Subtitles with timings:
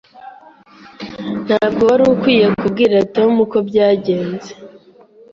[1.45, 4.51] Ntabwo wari ukwiye kubwira Tom uko byagenze.